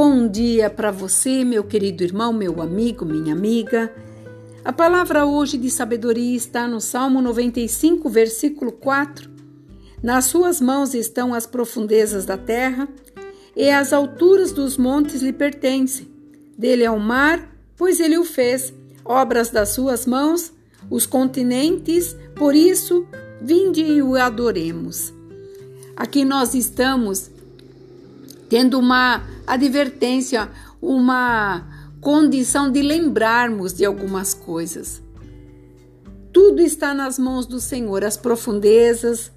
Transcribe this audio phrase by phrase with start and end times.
[0.00, 3.92] Bom dia para você, meu querido irmão, meu amigo, minha amiga.
[4.64, 9.28] A palavra hoje de sabedoria está no Salmo 95, versículo 4.
[10.00, 12.88] Nas suas mãos estão as profundezas da terra,
[13.56, 16.06] e as alturas dos montes lhe pertencem.
[16.56, 18.72] Dele é o mar, pois ele o fez,
[19.04, 20.52] obras das suas mãos,
[20.88, 23.04] os continentes, por isso,
[23.42, 25.12] vinde e o adoremos.
[25.96, 27.32] Aqui nós estamos
[28.48, 30.48] tendo uma advertência,
[30.80, 31.66] uma
[32.00, 35.02] condição de lembrarmos de algumas coisas.
[36.32, 39.32] Tudo está nas mãos do Senhor, as profundezas,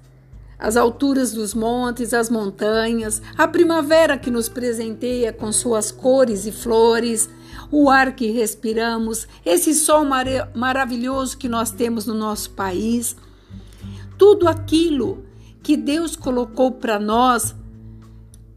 [0.58, 6.52] as alturas dos montes, as montanhas, a primavera que nos presenteia com suas cores e
[6.52, 7.28] flores,
[7.70, 13.16] o ar que respiramos, esse sol mar maravilhoso que nós temos no nosso país.
[14.16, 15.24] Tudo aquilo
[15.62, 17.54] que Deus colocou para nós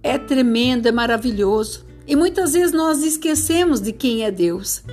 [0.06, 1.84] é tremendo, é maravilhoso.
[2.08, 4.84] E muitas vezes nós esquecemos de quem é Deus.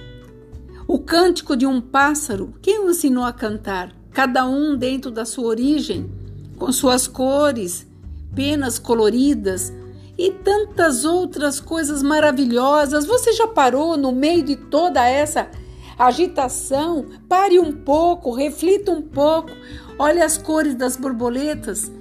[0.89, 3.95] O cântico de um pássaro, quem o ensinou a cantar?
[4.11, 6.11] Cada um dentro da sua origem,
[6.57, 7.87] com suas cores,
[8.35, 9.71] penas coloridas
[10.17, 13.05] e tantas outras coisas maravilhosas.
[13.05, 15.51] Você já parou no meio de toda essa
[15.99, 17.05] agitação?
[17.29, 19.51] Pare um pouco, reflita um pouco.
[19.99, 21.93] Olhe as cores das borboletas.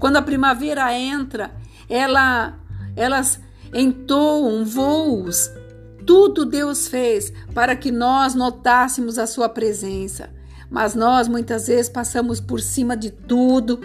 [0.00, 1.54] Quando a primavera entra,
[1.88, 2.58] ela
[2.96, 3.38] elas
[3.72, 5.50] entoam voos.
[6.06, 10.30] Tudo Deus fez para que nós notássemos a sua presença.
[10.70, 13.80] Mas nós muitas vezes passamos por cima de tudo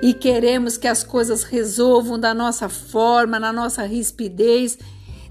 [0.00, 4.78] e queremos que as coisas resolvam da nossa forma, na nossa rispidez,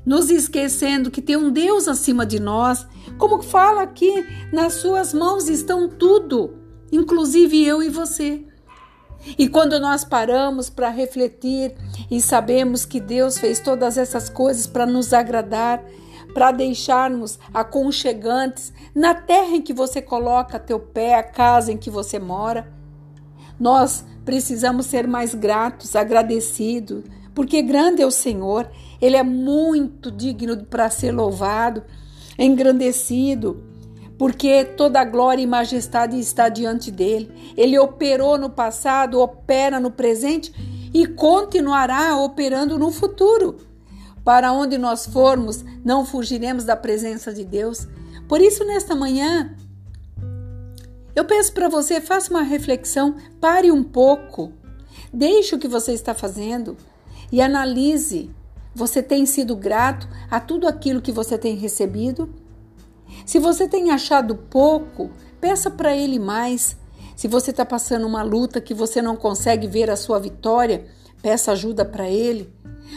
[0.05, 2.85] nos esquecendo que tem um Deus acima de nós.
[3.17, 6.55] Como fala aqui, nas suas mãos estão tudo,
[6.91, 8.45] inclusive eu e você.
[9.37, 11.75] E quando nós paramos para refletir
[12.09, 15.83] e sabemos que Deus fez todas essas coisas para nos agradar,
[16.33, 21.89] para deixarmos aconchegantes na terra em que você coloca teu pé, a casa em que
[21.89, 22.71] você mora,
[23.59, 27.03] nós precisamos ser mais gratos, agradecidos,
[27.33, 28.69] porque grande é o Senhor,
[29.01, 31.83] Ele é muito digno para ser louvado,
[32.37, 33.63] engrandecido
[34.17, 37.31] porque toda glória e majestade está diante dele.
[37.55, 40.51] Ele operou no passado, opera no presente
[40.93, 43.57] e continuará operando no futuro.
[44.23, 47.87] Para onde nós formos, não fugiremos da presença de Deus.
[48.27, 49.55] Por isso, nesta manhã,
[51.15, 54.51] eu peço para você, faça uma reflexão, pare um pouco,
[55.13, 56.75] deixe o que você está fazendo
[57.31, 58.29] e analise.
[58.75, 62.29] Você tem sido grato a tudo aquilo que você tem recebido?
[63.27, 65.11] Se você tem achado pouco,
[65.41, 66.77] peça para Ele mais.
[67.13, 70.85] Se você está passando uma luta que você não consegue ver a sua vitória,
[71.21, 72.49] peça ajuda para Ele.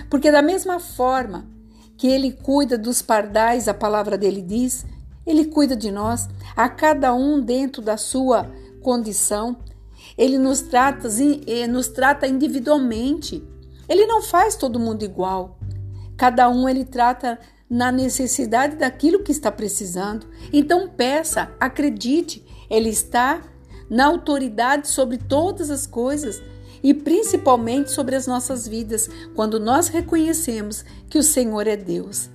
[0.09, 1.49] Porque, da mesma forma
[1.97, 4.87] que Ele cuida dos pardais, a palavra dele diz,
[5.27, 8.49] Ele cuida de nós, a cada um dentro da sua
[8.85, 9.57] condição.
[10.17, 11.09] Ele nos trata,
[11.45, 13.43] eh, nos trata individualmente.
[13.89, 15.59] Ele não faz todo mundo igual.
[16.17, 17.37] Cada um ele trata
[17.71, 20.27] na necessidade daquilo que está precisando.
[20.53, 23.41] Então peça, acredite, Ele está
[23.89, 26.43] na autoridade sobre todas as coisas
[26.83, 32.29] e principalmente sobre as nossas vidas, quando nós reconhecemos que o Senhor é Deus.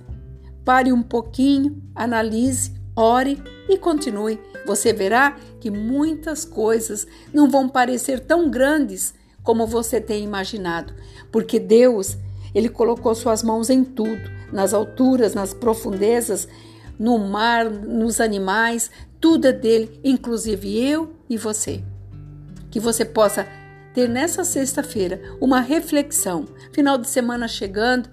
[0.64, 4.40] Pare um pouquinho, analise, ore e continue.
[4.64, 10.94] Você verá que muitas coisas não vão parecer tão grandes como você tem imaginado,
[11.30, 12.16] porque Deus
[12.54, 16.48] ele colocou suas mãos em tudo, nas alturas, nas profundezas,
[16.98, 18.90] no mar, nos animais,
[19.20, 21.82] tudo é dele, inclusive eu e você.
[22.70, 23.46] Que você possa
[23.94, 26.46] ter nessa sexta-feira uma reflexão.
[26.72, 28.08] Final de semana chegando,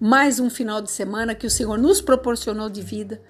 [0.00, 3.20] mais um final de semana que o Senhor nos proporcionou de vida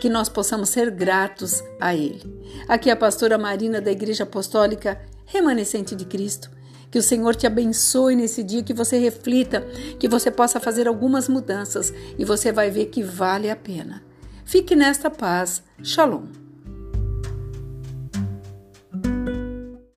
[0.00, 2.22] que nós possamos ser gratos a Ele.
[2.68, 6.50] Aqui é a pastora Marina da Igreja Apostólica Remanescente de Cristo.
[6.94, 9.62] Que o Senhor te abençoe nesse dia, que você reflita,
[9.98, 14.00] que você possa fazer algumas mudanças e você vai ver que vale a pena.
[14.44, 15.60] Fique nesta paz.
[15.82, 16.43] Shalom.